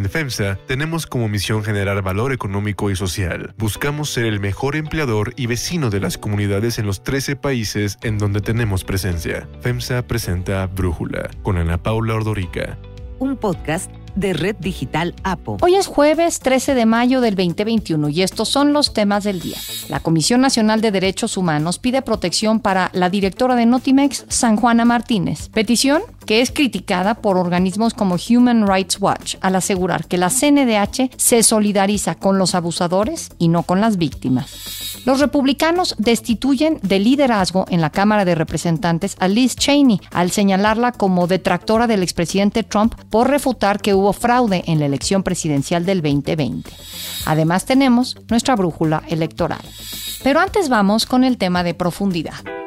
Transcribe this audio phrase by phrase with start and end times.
[0.00, 3.52] En FEMSA tenemos como misión generar valor económico y social.
[3.58, 8.16] Buscamos ser el mejor empleador y vecino de las comunidades en los 13 países en
[8.16, 9.46] donde tenemos presencia.
[9.60, 12.78] FEMSA presenta Brújula con Ana Paula Ordorica.
[13.18, 15.58] Un podcast de Red Digital APO.
[15.60, 19.58] Hoy es jueves 13 de mayo del 2021 y estos son los temas del día.
[19.88, 24.86] La Comisión Nacional de Derechos Humanos pide protección para la directora de Notimex, San Juana
[24.86, 25.50] Martínez.
[25.50, 31.10] Petición que es criticada por organismos como Human Rights Watch al asegurar que la CNDH
[31.16, 35.00] se solidariza con los abusadores y no con las víctimas.
[35.04, 40.92] Los republicanos destituyen de liderazgo en la Cámara de Representantes a Liz Cheney al señalarla
[40.92, 46.02] como detractora del expresidente Trump por refutar que hubo fraude en la elección presidencial del
[46.02, 46.70] 2020.
[47.26, 49.60] Además tenemos nuestra brújula electoral.
[50.22, 52.59] Pero antes vamos con el tema de profundidad.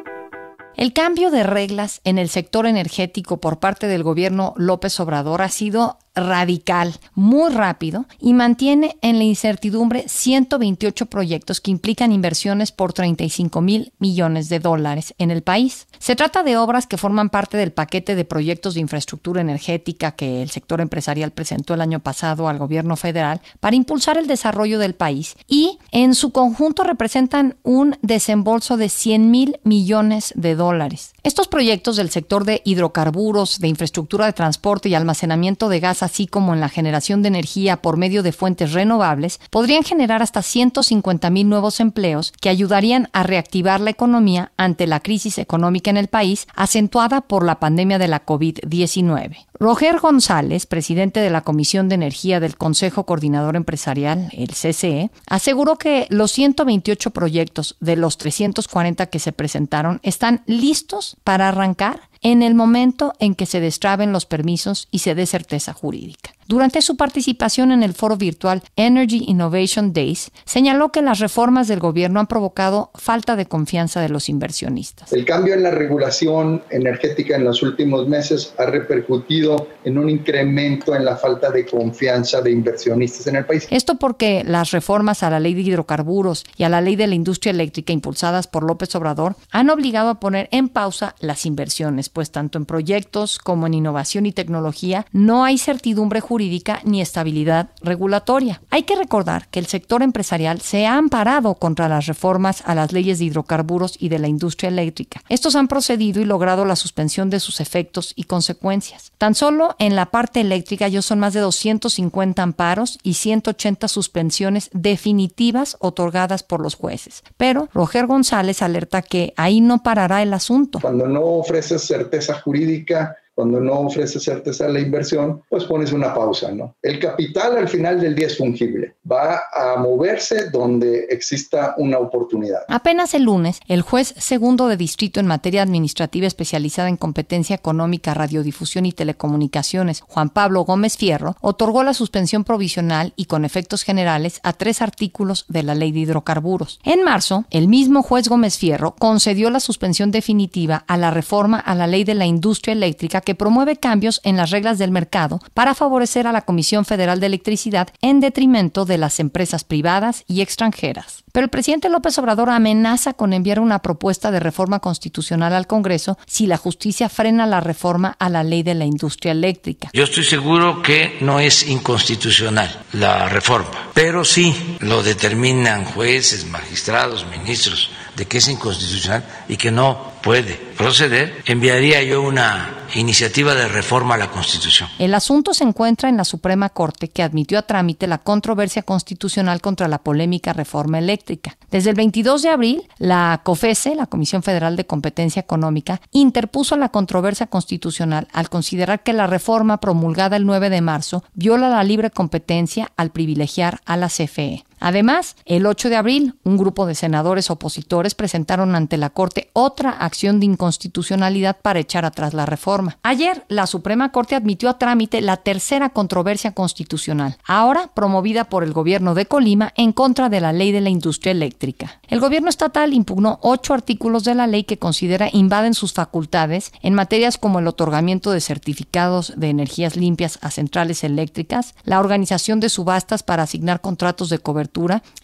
[0.76, 5.50] El cambio de reglas en el sector energético por parte del gobierno López Obrador ha
[5.50, 12.94] sido radical, muy rápido y mantiene en la incertidumbre 128 proyectos que implican inversiones por
[12.94, 15.88] 35 mil millones de dólares en el país.
[16.00, 20.42] Se trata de obras que forman parte del paquete de proyectos de infraestructura energética que
[20.44, 24.94] el sector empresarial presentó el año pasado al gobierno federal para impulsar el desarrollo del
[24.94, 31.14] país y en su conjunto representan un desembolso de 100 mil millones de dólares.
[31.24, 36.28] Estos proyectos del sector de hidrocarburos, de infraestructura de transporte y almacenamiento de gas así
[36.28, 41.30] como en la generación de energía por medio de fuentes renovables, podrían generar hasta 150
[41.30, 46.08] mil nuevos empleos que ayudarían a reactivar la economía ante la crisis económica en el
[46.08, 49.46] país, acentuada por la pandemia de la COVID-19.
[49.60, 55.78] Roger González, presidente de la Comisión de Energía del Consejo Coordinador Empresarial, el CCE, aseguró
[55.78, 62.42] que los 128 proyectos de los 340 que se presentaron están listos para arrancar en
[62.42, 66.34] el momento en que se destraben los permisos y se dé certeza jurídica.
[66.48, 71.80] Durante su participación en el foro virtual Energy Innovation Days, señaló que las reformas del
[71.80, 75.14] gobierno han provocado falta de confianza de los inversionistas.
[75.14, 80.96] El cambio en la regulación energética en los últimos meses ha repercutido en un incremento
[80.96, 83.68] en la falta de confianza de inversionistas en el país.
[83.70, 87.16] Esto porque las reformas a la ley de hidrocarburos y a la ley de la
[87.16, 92.32] industria eléctrica impulsadas por López Obrador han obligado a poner en pausa las inversiones, pues
[92.32, 97.70] tanto en proyectos como en innovación y tecnología no hay certidumbre jurídica jurídica ni estabilidad
[97.84, 98.60] regulatoria.
[98.72, 102.92] Hay que recordar que el sector empresarial se ha amparado contra las reformas a las
[102.92, 105.22] leyes de hidrocarburos y de la industria eléctrica.
[105.30, 109.12] Estos han procedido y logrado la suspensión de sus efectos y consecuencias.
[109.20, 114.72] Tan solo en la parte eléctrica ya son más de 250 amparos y 180 suspensiones
[114.74, 117.22] definitivas otorgadas por los jueces.
[117.38, 120.80] Pero Roger González alerta que ahí no parará el asunto.
[120.80, 126.14] Cuando no ofreces certeza jurídica, cuando no ofrece certeza a la inversión, pues pones una
[126.14, 126.76] pausa, ¿no?
[126.82, 132.60] El capital al final del día es fungible, va a moverse donde exista una oportunidad.
[132.68, 138.14] Apenas el lunes, el juez segundo de distrito en materia administrativa especializada en competencia económica,
[138.14, 144.40] radiodifusión y telecomunicaciones, Juan Pablo Gómez Fierro, otorgó la suspensión provisional y con efectos generales
[144.44, 146.80] a tres artículos de la ley de hidrocarburos.
[146.84, 151.76] En marzo, el mismo juez Gómez Fierro concedió la suspensión definitiva a la reforma a
[151.76, 155.74] la ley de la industria eléctrica que promueve cambios en las reglas del mercado para
[155.74, 161.24] favorecer a la Comisión Federal de Electricidad en detrimento de las empresas privadas y extranjeras.
[161.32, 166.18] Pero el presidente López Obrador amenaza con enviar una propuesta de reforma constitucional al Congreso
[166.28, 169.90] si la justicia frena la reforma a la ley de la industria eléctrica.
[169.94, 177.26] Yo estoy seguro que no es inconstitucional la reforma, pero sí lo determinan jueces, magistrados,
[177.26, 183.68] ministros de que es inconstitucional y que no puede proceder, enviaría yo una iniciativa de
[183.68, 184.90] reforma a la Constitución.
[184.98, 189.62] El asunto se encuentra en la Suprema Corte, que admitió a trámite la controversia constitucional
[189.62, 191.58] contra la polémica reforma eléctrica.
[191.72, 196.90] Desde el 22 de abril, la COFESE, la Comisión Federal de Competencia Económica, interpuso la
[196.90, 202.12] controversia constitucional al considerar que la reforma promulgada el 9 de marzo viola la libre
[202.12, 204.64] competencia al privilegiar a la CFE.
[204.84, 209.92] Además, el 8 de abril, un grupo de senadores opositores presentaron ante la Corte otra
[209.92, 212.98] acción de inconstitucionalidad para echar atrás la reforma.
[213.02, 218.74] Ayer, la Suprema Corte admitió a trámite la tercera controversia constitucional, ahora promovida por el
[218.74, 222.02] gobierno de Colima en contra de la ley de la industria eléctrica.
[222.10, 226.94] El gobierno estatal impugnó ocho artículos de la ley que considera invaden sus facultades en
[226.94, 232.68] materias como el otorgamiento de certificados de energías limpias a centrales eléctricas, la organización de
[232.68, 234.73] subastas para asignar contratos de cobertura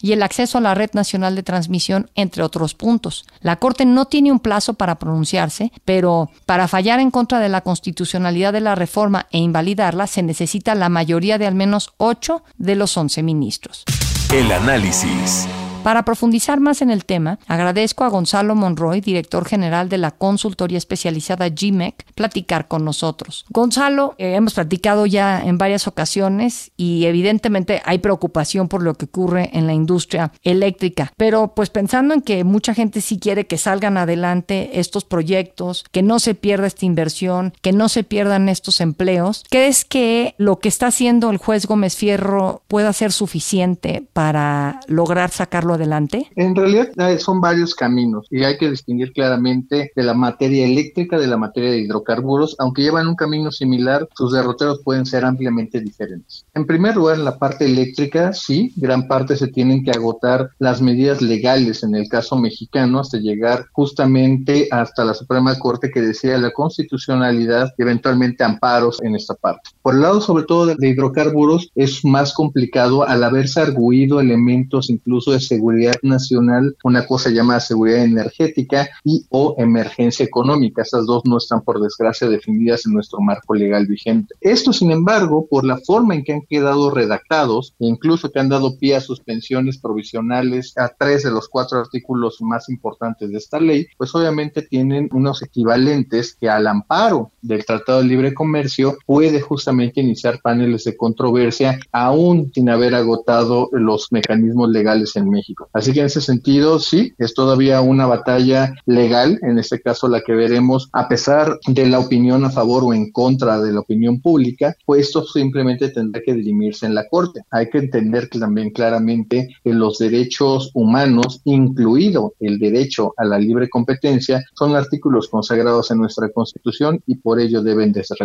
[0.00, 3.26] y el acceso a la red nacional de transmisión, entre otros puntos.
[3.40, 7.48] La Corte no tiene un plazo para pronunciar pronunciarse, pero para fallar en contra de
[7.48, 12.42] la constitucionalidad de la reforma e invalidarla se necesita la mayoría de al menos 8
[12.58, 13.84] de los 11 ministros.
[14.32, 15.48] El análisis.
[15.82, 20.76] Para profundizar más en el tema, agradezco a Gonzalo Monroy, director general de la consultoría
[20.76, 23.46] especializada GMEC, platicar con nosotros.
[23.48, 29.06] Gonzalo, eh, hemos platicado ya en varias ocasiones y evidentemente hay preocupación por lo que
[29.06, 33.56] ocurre en la industria eléctrica, pero pues pensando en que mucha gente sí quiere que
[33.56, 38.82] salgan adelante estos proyectos, que no se pierda esta inversión, que no se pierdan estos
[38.82, 44.80] empleos, ¿crees que lo que está haciendo el juez Gómez Fierro pueda ser suficiente para
[44.86, 46.30] lograr sacarlo adelante?
[46.36, 51.18] En realidad eh, son varios caminos y hay que distinguir claramente de la materia eléctrica
[51.18, 55.80] de la materia de hidrocarburos, aunque llevan un camino similar, sus derroteros pueden ser ampliamente
[55.80, 56.44] diferentes.
[56.54, 61.22] En primer lugar, la parte eléctrica, sí, gran parte se tienen que agotar las medidas
[61.22, 66.52] legales en el caso mexicano hasta llegar justamente hasta la Suprema Corte que decía la
[66.52, 69.70] constitucionalidad y eventualmente amparos en esta parte.
[69.82, 75.32] Por el lado sobre todo de hidrocarburos es más complicado al haberse arguido elementos incluso
[75.32, 80.80] de seguridad nacional, una cosa llamada seguridad energética y o emergencia económica.
[80.80, 84.34] Esas dos no están, por desgracia, definidas en nuestro marco legal vigente.
[84.40, 88.48] Esto, sin embargo, por la forma en que han quedado redactados, e incluso que han
[88.48, 93.60] dado pie a suspensiones provisionales a tres de los cuatro artículos más importantes de esta
[93.60, 99.42] ley, pues obviamente tienen unos equivalentes que al amparo del Tratado de Libre Comercio puede
[99.42, 105.49] justamente iniciar paneles de controversia aún sin haber agotado los mecanismos legales en México.
[105.72, 110.20] Así que en ese sentido, sí, es todavía una batalla legal, en este caso la
[110.20, 114.20] que veremos, a pesar de la opinión a favor o en contra de la opinión
[114.20, 117.40] pública, pues esto simplemente tendrá que dirimirse en la Corte.
[117.50, 123.68] Hay que entender también claramente que los derechos humanos, incluido el derecho a la libre
[123.68, 128.20] competencia, son artículos consagrados en nuestra Constitución y por ello deben de ser.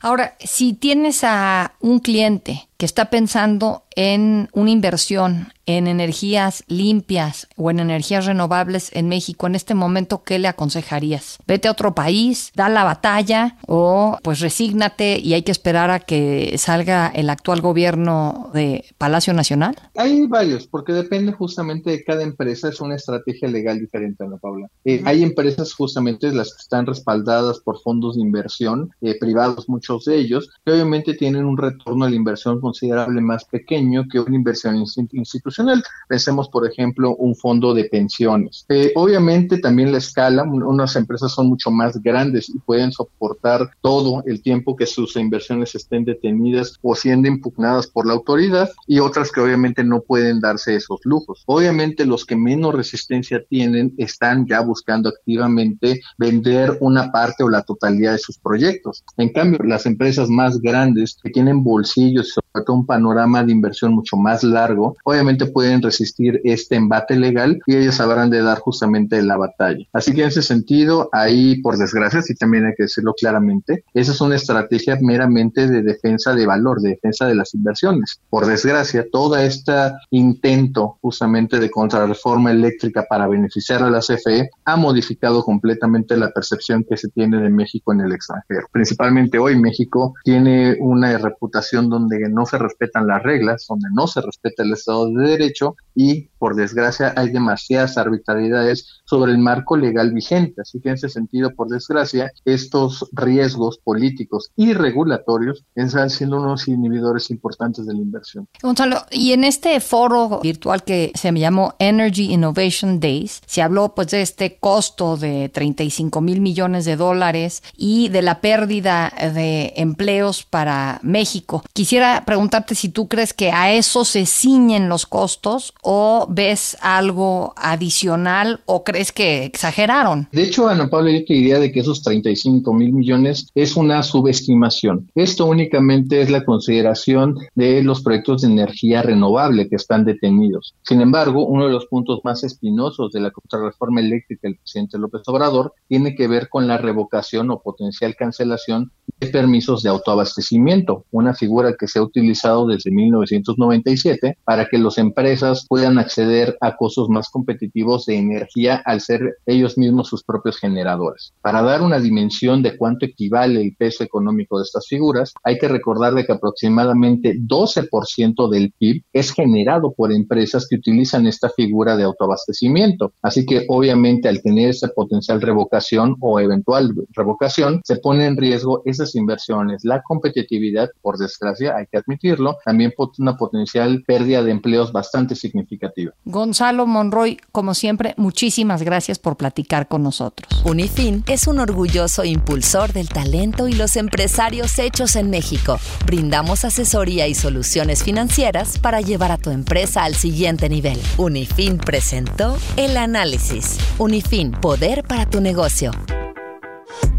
[0.00, 7.46] Ahora, si tienes a un cliente que está pensando en una inversión en energías limpias
[7.56, 11.38] o en energías renovables en México en este momento, ¿qué le aconsejarías?
[11.46, 15.98] Vete a otro país, da la batalla o pues resígnate y hay que esperar a
[15.98, 19.76] que salga el actual gobierno de Palacio Nacional?
[19.96, 24.68] Hay varios, porque depende justamente de cada empresa, es una estrategia legal diferente, Ana Paula.
[24.84, 30.06] Eh, hay empresas justamente las que están respaldadas por fondos de inversión, eh, privados muchos
[30.06, 34.36] de ellos, que obviamente tienen un retorno a la inversión considerable más pequeño que una
[34.36, 35.82] inversión institucional.
[36.08, 38.64] Pensemos, por ejemplo, un fondo de pensiones.
[38.68, 44.22] Eh, obviamente también la escala, unas empresas son mucho más grandes y pueden soportar todo
[44.26, 49.32] el tiempo que sus inversiones estén detenidas o siendo impugnadas por la autoridad y otras
[49.32, 51.42] que obviamente no pueden darse esos lujos.
[51.46, 57.62] Obviamente los que menos resistencia tienen están ya buscando activamente vender una parte o la
[57.62, 59.04] totalidad de sus proyectos.
[59.16, 62.38] En cambio, las empresas más grandes que tienen bolsillos
[62.68, 67.96] un panorama de inversión mucho más largo, obviamente pueden resistir este embate legal y ellos
[67.96, 69.84] sabrán de dar justamente la batalla.
[69.92, 74.12] Así que en ese sentido, ahí por desgracia, sí también hay que decirlo claramente, esa
[74.12, 78.20] es una estrategia meramente de defensa de valor, de defensa de las inversiones.
[78.30, 79.72] Por desgracia, todo este
[80.10, 86.84] intento justamente de contrarreforma eléctrica para beneficiar a la CFE ha modificado completamente la percepción
[86.88, 88.66] que se tiene de México en el extranjero.
[88.72, 94.20] Principalmente hoy México tiene una reputación donde no se respetan las reglas, donde no se
[94.20, 100.12] respeta el Estado de Derecho y, por desgracia, hay demasiadas arbitrariedades sobre el marco legal
[100.12, 100.60] vigente.
[100.60, 106.68] Así que, en ese sentido, por desgracia, estos riesgos políticos y regulatorios están siendo unos
[106.68, 108.46] inhibidores importantes de la inversión.
[108.62, 114.06] Gonzalo, y en este foro virtual que se llamó Energy Innovation Days, se habló pues
[114.12, 120.44] de este costo de 35 mil millones de dólares y de la pérdida de empleos
[120.44, 121.64] para México.
[121.72, 127.54] Quisiera preguntarte si tú crees que a eso se ciñen los costos o ves algo
[127.56, 130.28] adicional o crees que exageraron.
[130.32, 134.02] De hecho, Ana Paula, yo te diría de que esos 35 mil millones es una
[134.02, 135.10] subestimación.
[135.14, 140.74] Esto únicamente es la consideración de los proyectos de energía renovable que están detenidos.
[140.82, 145.22] Sin embargo, uno de los puntos más espinosos de la contrarreforma eléctrica del presidente López
[145.24, 151.32] Obrador tiene que ver con la revocación o potencial cancelación de permisos de autoabastecimiento, una
[151.32, 156.76] figura que se ha utilizado desde 1997 para que las empresas puedan puedan acceder a
[156.76, 161.32] costos más competitivos de energía al ser ellos mismos sus propios generadores.
[161.40, 165.68] Para dar una dimensión de cuánto equivale el peso económico de estas figuras, hay que
[165.68, 171.96] recordar de que aproximadamente 12% del PIB es generado por empresas que utilizan esta figura
[171.96, 173.12] de autoabastecimiento.
[173.22, 178.82] Así que obviamente al tener esa potencial revocación o eventual revocación, se pone en riesgo
[178.84, 184.90] esas inversiones, la competitividad, por desgracia, hay que admitirlo, también una potencial pérdida de empleos
[184.90, 185.36] bastante
[185.68, 186.12] significativa.
[186.24, 190.62] Gonzalo Monroy, como siempre, muchísimas gracias por platicar con nosotros.
[190.64, 195.78] Unifin es un orgulloso impulsor del talento y los empresarios hechos en México.
[196.06, 200.98] Brindamos asesoría y soluciones financieras para llevar a tu empresa al siguiente nivel.
[201.16, 203.78] Unifin presentó el análisis.
[203.98, 205.90] Unifin, poder para tu negocio.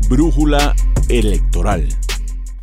[0.10, 0.76] Brújula
[1.08, 1.88] electoral.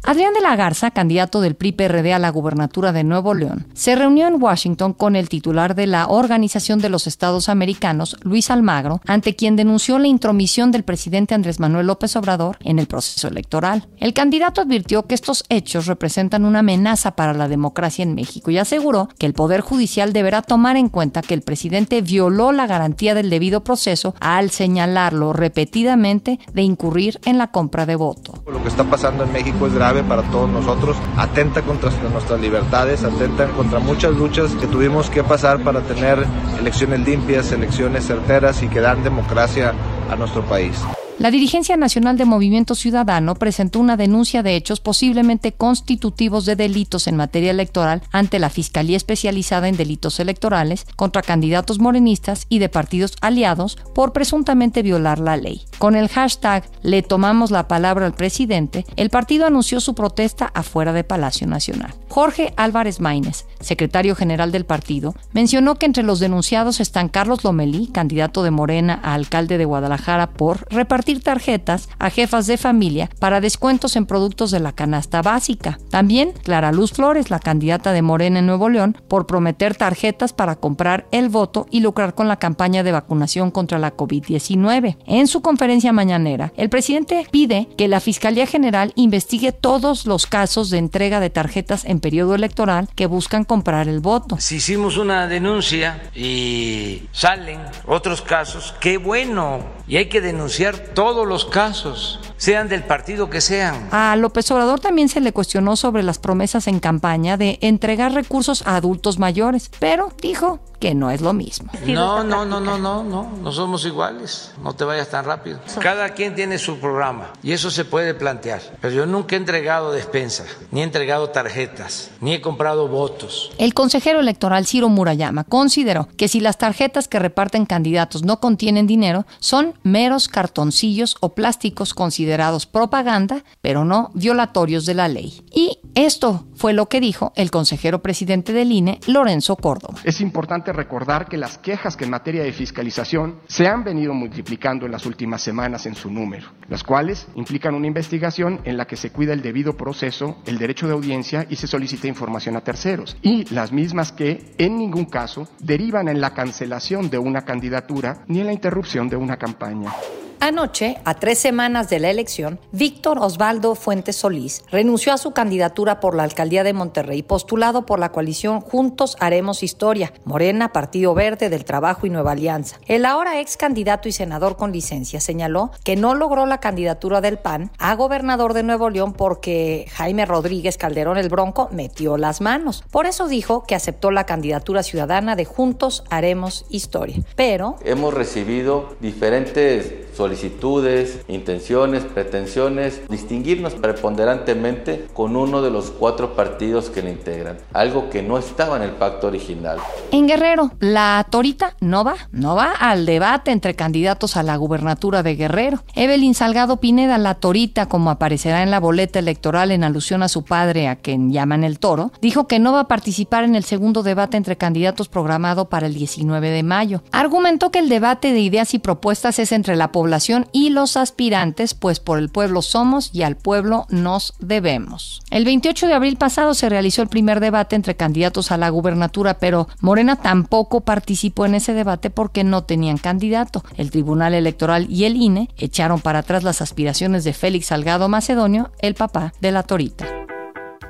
[0.09, 4.29] Adrián de la Garza, candidato del PRI-PRD a la gubernatura de Nuevo León, se reunió
[4.29, 9.35] en Washington con el titular de la Organización de los Estados Americanos, Luis Almagro, ante
[9.35, 13.89] quien denunció la intromisión del presidente Andrés Manuel López Obrador en el proceso electoral.
[13.99, 18.59] El candidato advirtió que estos hechos representan una amenaza para la democracia en México y
[18.59, 23.17] aseguró que el Poder Judicial deberá tomar en cuenta que el presidente violó la garantía
[23.17, 28.35] del debido proceso al señalarlo repetidamente de incurrir en la compra de voto.
[28.47, 33.05] Lo que está pasando en México es grave para todos nosotros, atenta contra nuestras libertades,
[33.05, 36.25] atenta contra muchas luchas que tuvimos que pasar para tener
[36.59, 39.73] elecciones limpias, elecciones certeras y que dan democracia
[40.11, 40.83] a nuestro país.
[41.19, 47.07] La dirigencia nacional de Movimiento Ciudadano presentó una denuncia de hechos posiblemente constitutivos de delitos
[47.07, 52.69] en materia electoral ante la Fiscalía Especializada en Delitos Electorales contra candidatos morenistas y de
[52.69, 55.63] partidos aliados por presuntamente violar la ley.
[55.79, 60.93] Con el hashtag Le tomamos la palabra al presidente, el partido anunció su protesta afuera
[60.93, 61.95] de Palacio Nacional.
[62.11, 67.87] Jorge Álvarez Maínez, secretario general del partido, mencionó que entre los denunciados están Carlos Lomelí,
[67.87, 73.41] candidato de Morena a alcalde de Guadalajara por repartir tarjetas a jefas de familia para
[73.41, 75.79] descuentos en productos de la canasta básica.
[75.91, 80.57] También Clara Luz Flores, la candidata de Morena en Nuevo León, por prometer tarjetas para
[80.57, 84.99] comprar el voto y lucrar con la campaña de vacunación contra la COVID-19.
[85.07, 90.71] En su conferencia mañanera, el presidente pide que la Fiscalía General investigue todos los casos
[90.71, 94.37] de entrega de tarjetas en periodo electoral que buscan comprar el voto.
[94.39, 99.76] Si hicimos una denuncia y salen otros casos, qué bueno.
[99.89, 103.89] Y hay que denunciar todos los casos, sean del partido que sean.
[103.91, 108.67] A López Obrador también se le cuestionó sobre las promesas en campaña de entregar recursos
[108.67, 111.73] a adultos mayores, pero dijo que no es lo mismo.
[111.87, 114.53] No, no, no, no, no, no, no somos iguales.
[114.63, 115.59] No te vayas tan rápido.
[115.81, 118.61] Cada quien tiene su programa y eso se puede plantear.
[118.83, 123.53] Pero yo nunca he entregado despensa, ni he entregado tarjetas, ni he comprado votos.
[123.57, 128.87] El consejero electoral Ciro Murayama consideró que si las tarjetas que reparten candidatos no contienen
[128.87, 132.26] dinero, son meros cartoncillos o plásticos considerados
[132.67, 135.43] propaganda, pero no violatorios de la ley.
[135.53, 139.99] Y esto fue lo que dijo el consejero presidente del INE, Lorenzo Córdoba.
[140.05, 144.87] Es importante recordar que las quejas que en materia de fiscalización se han venido multiplicando
[144.87, 148.97] en las últimas semanas en su número, las cuales implican una investigación en la que
[148.97, 153.17] se cuida el debido proceso, el derecho de audiencia y se solicita información a terceros,
[153.23, 158.41] y las mismas que en ningún caso derivan en la cancelación de una candidatura ni
[158.41, 159.93] en la interrupción de una campaña.
[160.39, 165.99] Anoche, a tres semanas de la elección, Víctor Osvaldo Fuentes Solís renunció a su candidatura
[165.99, 171.49] por la alcaldía de Monterrey, postulado por la coalición Juntos Haremos Historia, Morena, Partido Verde
[171.49, 172.79] del Trabajo y Nueva Alianza.
[172.87, 177.39] El ahora ex candidato y senador con licencia señaló que no logró la candidatura del
[177.39, 182.85] PAN a gobernador de Nuevo León porque Jaime Rodríguez Calderón el Bronco metió las manos.
[182.91, 187.23] Por eso dijo que aceptó la candidatura ciudadana de Juntos Haremos Historia.
[187.37, 196.89] Pero hemos recibido diferentes solicitudes, intenciones, pretensiones, distinguirnos preponderantemente con uno de los cuatro partidos
[196.89, 199.79] que le integran, algo que no estaba en el pacto original.
[200.13, 205.23] En Guerrero, la Torita no va, no va al debate entre candidatos a la gubernatura
[205.23, 205.85] de Guerrero.
[205.95, 210.45] Evelyn Salgado Pineda, la Torita, como aparecerá en la boleta electoral en alusión a su
[210.45, 214.03] padre, a quien llaman el toro, dijo que no va a participar en el segundo
[214.03, 217.03] debate entre candidatos programado para el 19 de mayo.
[217.13, 220.06] Argumentó que el debate de ideas y propuestas es entre la población
[220.53, 225.21] y los aspirantes, pues por el pueblo somos y al pueblo nos debemos.
[225.31, 229.39] El 28 de abril pasado se realizó el primer debate entre candidatos a la gubernatura,
[229.39, 233.65] pero Morena tampoco participó en ese debate porque no tenían candidato.
[233.77, 238.71] El Tribunal Electoral y el INE echaron para atrás las aspiraciones de Félix Salgado Macedonio,
[238.81, 240.07] el papá de la Torita.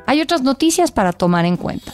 [0.07, 1.93] Hay otras noticias para tomar en cuenta.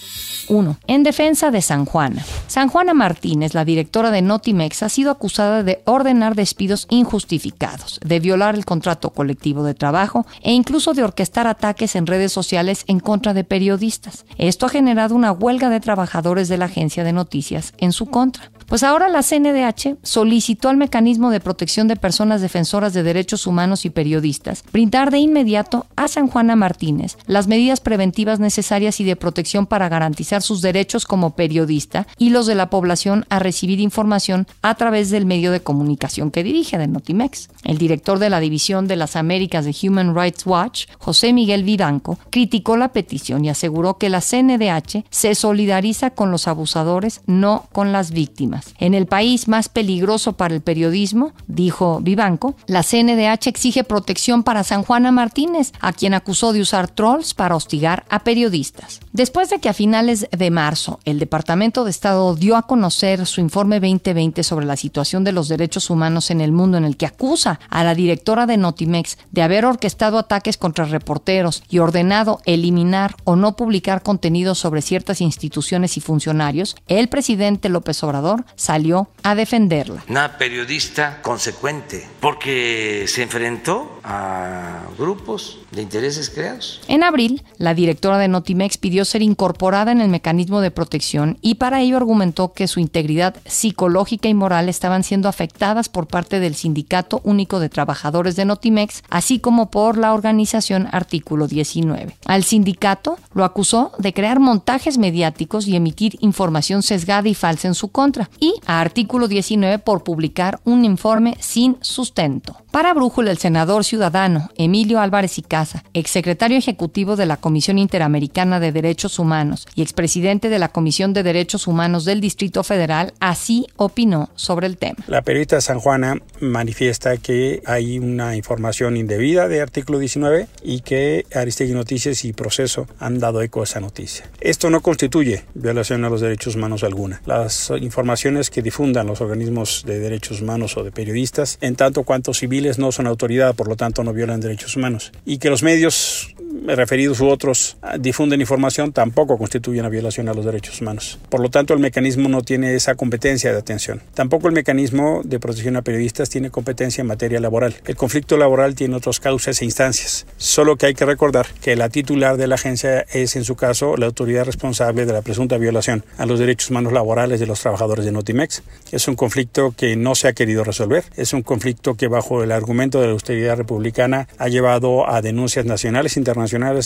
[0.53, 0.77] 1.
[0.87, 2.25] En defensa de San Juana.
[2.47, 8.21] San Juana Martínez, la directora de Notimex, ha sido acusada de ordenar despidos injustificados, de
[8.21, 13.01] violar el contrato colectivo de trabajo e incluso de orquestar ataques en redes sociales en
[13.01, 14.27] contra de periodistas.
[14.37, 18.51] Esto ha generado una huelga de trabajadores de la agencia de noticias en su contra.
[18.73, 23.85] Pues ahora la CNDH solicitó al mecanismo de protección de personas defensoras de derechos humanos
[23.85, 29.15] y periodistas brindar de inmediato a San Juana Martínez las medidas preventivas necesarias y de
[29.15, 34.47] protección para garantizar sus derechos como periodista y los de la población a recibir información
[34.63, 37.51] a través del medio de comunicación que dirige de Notimex.
[37.65, 42.19] El director de la División de las Américas de Human Rights Watch, José Miguel Vivanco,
[42.31, 47.93] criticó la petición y aseguró que la CNDH se solidariza con los abusadores, no con
[47.93, 48.62] las víctimas.
[48.79, 54.65] En el país más peligroso para el periodismo, dijo Vivanco, la CNDH exige protección para
[54.65, 59.01] San Juana Martínez, a quien acusó de usar trolls para hostigar a periodistas.
[59.13, 63.41] Después de que a finales de marzo el Departamento de Estado dio a conocer su
[63.41, 67.07] informe 2020 sobre la situación de los derechos humanos en el mundo en el que
[67.07, 73.17] acusa a la directora de Notimex de haber orquestado ataques contra reporteros y ordenado eliminar
[73.25, 79.35] o no publicar contenido sobre ciertas instituciones y funcionarios, el presidente López Obrador salió a
[79.35, 80.05] defenderla.
[80.09, 86.81] Una periodista consecuente, porque se enfrentó a grupos de intereses creados.
[86.89, 91.55] En abril, la directora de Notimex pidió ser incorporada en el mecanismo de protección y
[91.55, 96.55] para ello argumentó que su integridad psicológica y moral estaban siendo afectadas por parte del
[96.55, 102.17] Sindicato Único de Trabajadores de Notimex, así como por la organización Artículo 19.
[102.27, 107.75] Al sindicato lo acusó de crear montajes mediáticos y emitir información sesgada y falsa en
[107.75, 112.57] su contra, y a Artículo 19 por publicar un informe sin sustento.
[112.71, 118.61] Para Brújula, el senador ciudadano Emilio Álvarez y Casa, exsecretario ejecutivo de la Comisión Interamericana
[118.61, 123.67] de Derechos Humanos y expresidente de la Comisión de Derechos Humanos del Distrito Federal, así
[123.77, 125.05] opinó sobre el tema.
[125.07, 131.27] La periodista San Juana manifiesta que hay una información indebida de artículo 19 y que
[131.35, 134.31] Aristegui Noticias y Proceso han dado eco a esa noticia.
[134.41, 137.21] Esto no constituye violación a los derechos humanos alguna.
[137.27, 142.33] Las informaciones que difundan los organismos de derechos humanos o de periodistas, en tanto cuanto
[142.33, 145.11] civiles no son autoridad, por lo tanto no violan derechos humanos.
[145.25, 146.33] Y que los medios
[146.67, 151.19] referidos u otros difunden información tampoco constituyen una violación a los derechos humanos.
[151.29, 154.03] Por lo tanto, el mecanismo no tiene esa competencia de atención.
[154.15, 157.75] Tampoco el mecanismo de protección a periodistas tiene competencia en materia laboral.
[157.87, 160.27] El conflicto laboral tiene otras causas e instancias.
[160.37, 163.97] Solo que hay que recordar que la titular de la agencia es, en su caso,
[163.97, 168.05] la autoridad responsable de la presunta violación a los derechos humanos laborales de los trabajadores
[168.05, 168.63] de Notimex.
[168.91, 171.05] Es un conflicto que no se ha querido resolver.
[171.17, 175.65] Es un conflicto que, bajo el argumento de la austeridad republicana, ha llevado a denuncias
[175.65, 176.42] nacionales e internacionales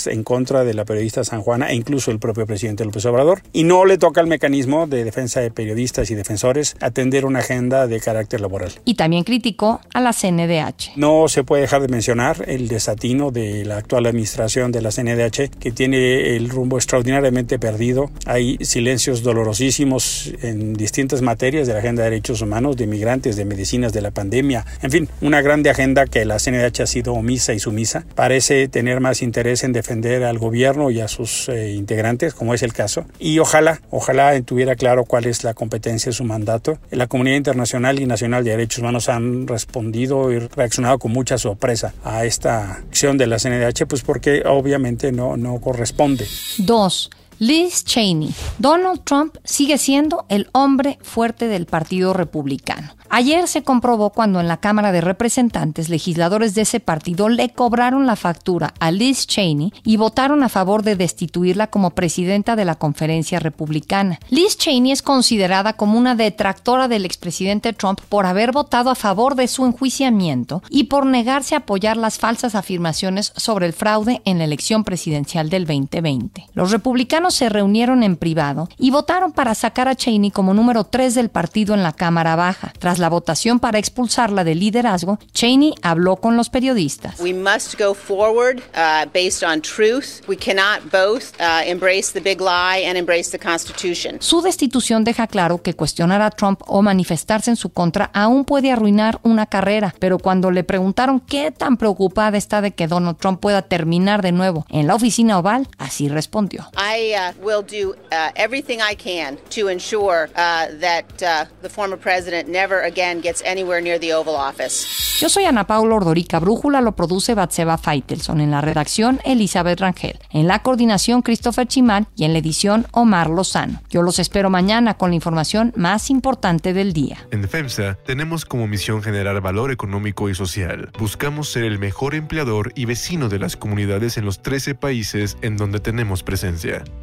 [0.07, 3.43] en contra de la periodista San Juana e incluso el propio presidente López Obrador.
[3.53, 7.87] Y no le toca al mecanismo de defensa de periodistas y defensores atender una agenda
[7.87, 8.73] de carácter laboral.
[8.85, 10.97] Y también criticó a la CNDH.
[10.97, 15.51] No se puede dejar de mencionar el desatino de la actual administración de la CNDH
[15.59, 18.11] que tiene el rumbo extraordinariamente perdido.
[18.27, 23.45] Hay silencios dolorosísimos en distintas materias de la agenda de derechos humanos, de migrantes, de
[23.45, 24.65] medicinas, de la pandemia.
[24.83, 28.05] En fin, una grande agenda que la CNDH ha sido omisa y sumisa.
[28.15, 32.63] Parece tener más interés en defender al gobierno y a sus eh, integrantes, como es
[32.63, 33.05] el caso.
[33.19, 36.79] Y ojalá, ojalá tuviera claro cuál es la competencia de su mandato.
[36.91, 41.95] La comunidad internacional y nacional de derechos humanos han respondido y reaccionado con mucha sorpresa
[42.05, 46.27] a esta acción de la CNDH, pues porque obviamente no, no corresponde.
[46.59, 47.11] Dos.
[47.39, 48.33] Liz Cheney.
[48.59, 52.97] Donald Trump sigue siendo el hombre fuerte del Partido Republicano.
[53.11, 58.07] Ayer se comprobó cuando en la Cámara de Representantes legisladores de ese partido le cobraron
[58.07, 62.75] la factura a Liz Cheney y votaron a favor de destituirla como presidenta de la
[62.75, 64.19] conferencia republicana.
[64.31, 69.35] Liz Cheney es considerada como una detractora del expresidente Trump por haber votado a favor
[69.35, 74.39] de su enjuiciamiento y por negarse a apoyar las falsas afirmaciones sobre el fraude en
[74.39, 76.47] la elección presidencial del 2020.
[76.55, 81.15] Los republicanos se reunieron en privado y votaron para sacar a Cheney como número 3
[81.15, 82.73] del partido en la Cámara Baja.
[82.79, 87.21] Tras la votación para expulsarla del liderazgo, Cheney habló con los periodistas.
[87.21, 90.27] We must go forward uh, based on truth.
[90.29, 94.17] We cannot both uh, embrace the big lie and embrace the Constitution.
[94.21, 98.73] Su destitución deja claro que cuestionar a Trump o manifestarse en su contra aún puede
[98.73, 103.41] arruinar una carrera, pero cuando le preguntaron qué tan preocupada está de que Donald Trump
[103.41, 106.69] pueda terminar de nuevo en la oficina oval, así respondió.
[106.77, 111.97] I uh, will do uh, everything I can to ensure uh, that uh, the former
[111.97, 114.87] president never again again gets anywhere near the Oval Office.
[115.21, 116.39] Yo soy Ana Paula Ordorica.
[116.41, 118.41] Brújula lo produce Batseba Feitelson.
[118.41, 120.19] En la redacción, Elizabeth Rangel.
[120.31, 122.07] En la coordinación, Christopher Chimal.
[122.17, 123.81] Y en la edición, Omar Lozano.
[123.89, 127.27] Yo los espero mañana con la información más importante del día.
[127.31, 130.91] En FEMSA tenemos como misión generar valor económico y social.
[130.99, 135.57] Buscamos ser el mejor empleador y vecino de las comunidades en los 13 países en
[135.57, 136.85] donde tenemos presencia.